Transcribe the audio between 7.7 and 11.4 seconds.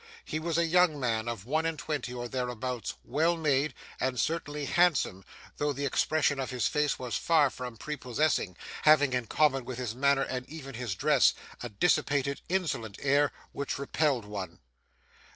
prepossessing, having in common with his manner and even his dress,